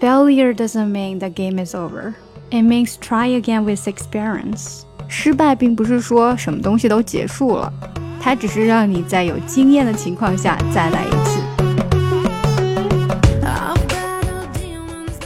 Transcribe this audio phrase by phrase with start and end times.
[0.00, 2.14] Failure doesn't mean the game is over.
[2.50, 4.84] It means try again with experience.
[5.08, 7.70] 失败并不是说什么东西都结束了，
[8.18, 11.42] 它只是让你在有经验的情况下再来一次。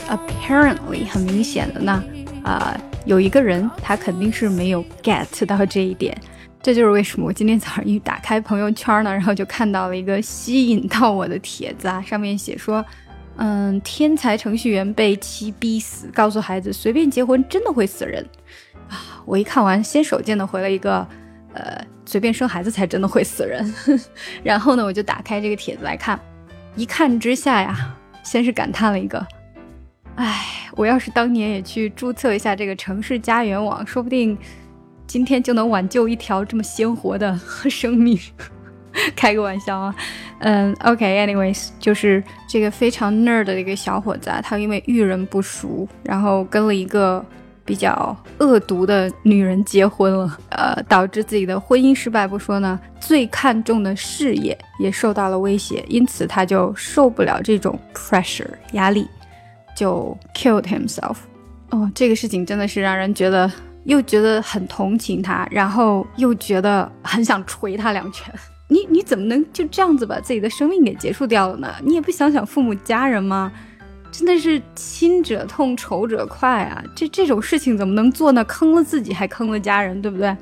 [0.09, 2.03] Apparently，很明显的呢，
[2.43, 6.17] 啊、有一个人他肯定是没有 get 到这一点。
[6.61, 12.83] 这就是为什么我今天早上一打开朋友圈呢，然后就看到了一个吸引到我的帖子啊，上面写说，
[13.37, 18.25] 嗯，天才程序员被妻逼死，告诉孩子随便结婚真的会死人
[18.89, 19.21] 啊！
[19.25, 21.07] 我一看完，先手贱的回了一个，
[21.53, 23.73] 呃，随便生孩子才真的会死人。
[24.43, 26.19] 然后呢，我就打开这个帖子来看，
[26.75, 29.25] 一看之下呀，先是感叹了一个，
[30.15, 34.37] 哎，我要是当年也去注册一下这个城市家园网，说不定。
[35.07, 37.39] 今天就能挽救一条这么鲜活的
[37.69, 38.19] 生命，
[39.15, 39.95] 开个玩笑啊，
[40.39, 47.23] 嗯，OK，anyways，就是这个非常 nerd 的一个小伙子啊，他因为遇人不淑，然后跟了一个
[47.63, 59.07] 比较恶毒的女人结婚了，呃，导致自己的婚姻失败不说呢，最看重的事业也受到了威胁，因此他就受不了这种 pressure 压力，
[59.75, 61.17] 就 killed himself。
[61.71, 63.51] 哦，这个事情真的是让人觉得。
[63.85, 68.33] 又觉得很同情他，然后又觉得很想捶他两拳。
[68.67, 71.75] 你你怎么能就这样子把自己的生命给结束掉了呢？
[71.83, 73.51] 你也不想想父母家人吗？
[74.11, 76.81] 真的是亲者痛，仇者快啊！
[76.95, 78.43] 这这种事情怎么能做呢？
[78.45, 80.35] 坑了自己还坑了家人，对不对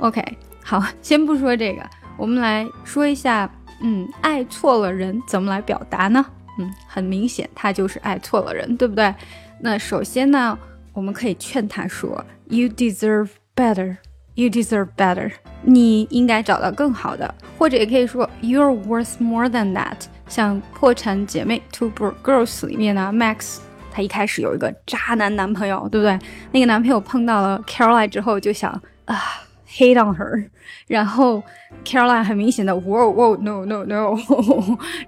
[0.00, 0.20] ？OK，
[0.62, 1.82] 好， 先不说这个，
[2.18, 3.48] 我们来说一下，
[3.80, 6.24] 嗯，爱错了人怎么来表达呢？
[6.58, 9.14] 嗯，很明显他就是爱错了人，对不对？
[9.60, 10.58] 那首先呢，
[10.92, 12.24] 我们可以劝他说。
[12.46, 13.98] You deserve better.
[14.34, 15.30] You deserve better.
[15.62, 19.96] 你应该找到更好的，或者也可以说 You're worth more than that.
[20.26, 21.90] 像《破产姐妹》Two
[22.24, 23.58] Girls 里面呢，Max
[23.92, 26.18] 她一开始有一个渣男男朋友，对不对？
[26.50, 28.70] 那个男朋友碰到了 Caroline 之后，就想
[29.04, 29.20] 啊
[29.68, 30.48] ，hate on her。
[30.86, 31.42] 然后
[31.84, 34.16] Caroline 很明显的，Whoa Whoa No No No，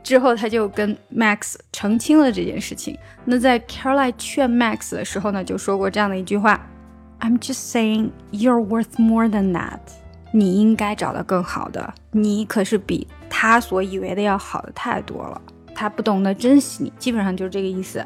[0.02, 2.96] 之后他就跟 Max 澄清了这件事情。
[3.24, 6.60] 那在 Caroline 劝 Max 的时候呢，就说过这样的一句话。
[7.24, 9.78] I'm just saying you're worth more than that。
[10.30, 15.40] 你应该找到更好的，你可是比他所以为的要好的太多了。
[15.74, 18.04] 他不懂得珍惜你，基本上就是这个意思。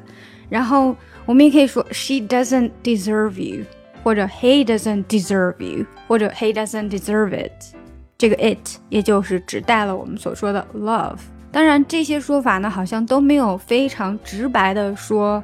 [0.49, 0.95] 然后
[1.27, 3.65] 我们也可以说 She doesn't deserve you，
[4.05, 7.75] 或者 He doesn't deserve you，或者 He doesn't deserve it。
[8.17, 11.19] 这个 it 也就是指代了我们所说的 love。
[11.51, 15.43] 当然，这些说法呢，好像都没有非常直白的说，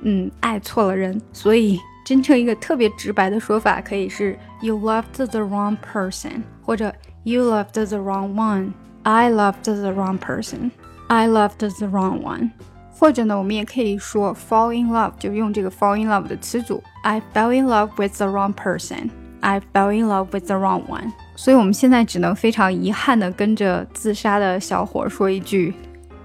[0.00, 1.78] 嗯，爱错了人，所以。
[2.04, 6.92] 真正一个特别直白的说法可以是 You loved the wrong person，或者
[7.22, 8.72] You loved the wrong one。
[9.04, 10.70] I loved the wrong person。
[11.08, 12.50] I loved the wrong one。
[12.92, 16.82] 或者呢，我们也可以说 fall in love，就用这个 fall in love 的词组。
[17.02, 19.10] I fell in love with the wrong person。
[19.40, 21.12] I fell in love with the wrong one。
[21.34, 25.74] 所以我们现在只能非常遗憾的跟着自杀的小伙说一句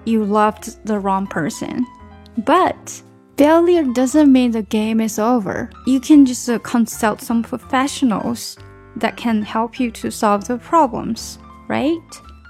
[0.04, 1.84] ：You loved the wrong person。
[2.46, 2.76] But
[3.37, 5.69] Failure doesn't mean the game is over.
[5.87, 8.57] You can just uh, consult some professionals
[8.99, 11.37] that can help you to solve the problems,
[11.69, 12.01] right?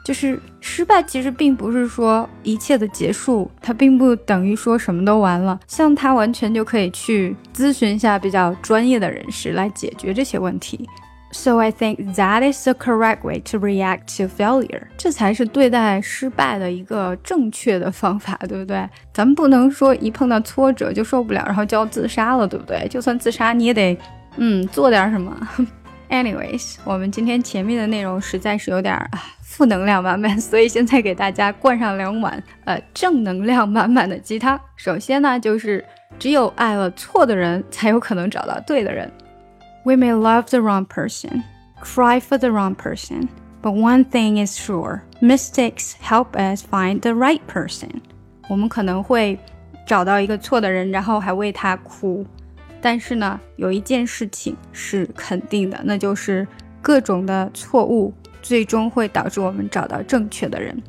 [0.04, 5.60] 就是失败其实并不是说一切的结束，它并不等于说什么都完了。
[5.68, 10.88] 像他完全就可以去咨询一下比较专业的人士来解决这些问题。
[11.31, 14.83] So I think that is the correct way to react to failure。
[14.97, 18.87] 这才是对待失败的一个正确的方法，对不对？
[19.13, 22.87] 咱们不能说一碰到挫折就受不了，然后就要自杀了，对不对？
[22.87, 23.97] 就算自杀，你也得
[24.37, 25.35] 嗯做点什么。
[26.09, 29.09] Anyways，我们今天前面的内容实在是有点啊
[29.41, 34.57] 负能量满满，所以现在给大家灌上两碗呃正能量满满的鸡汤。
[34.77, 35.83] 首先呢，就是
[36.17, 39.11] 只有爱了错的人，才有可能找到对的人。
[39.86, 41.42] We may love the wrong person,
[41.80, 43.28] cry for the wrong person,
[43.60, 47.90] but one thing is sure: mistakes help us find the right person.
[48.48, 49.38] 我们可能会
[49.86, 52.24] 找到一个错的人，然后还为他哭。
[52.80, 56.46] 但是呢，有一件事情是肯定的，那就是
[56.80, 60.80] 各种的错误最终会导致我们找到正确的人。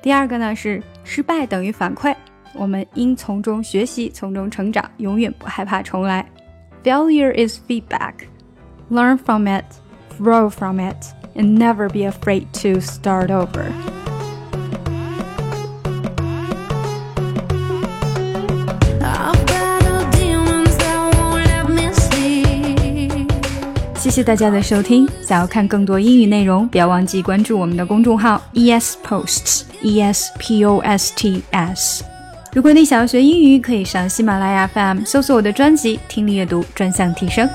[0.00, 2.14] 第二个呢是失败等于反馈，
[2.54, 6.26] 我们应从中学习，从中成长，永远不害怕重来。
[6.84, 8.14] Failure is feedback.
[8.90, 9.64] learn from it,
[10.18, 10.96] grow from it,
[11.34, 13.64] and never be afraid to start over.
[23.94, 25.08] 谢谢大家的收听。
[25.22, 32.04] 想要看更多英语内容，不要忘记关注我们的公众号 ES Posts E S P O S T S。
[32.52, 37.48] 如果你想要学英语，可以上喜马拉雅 FM 搜索我的专辑《听力阅读专项提升》。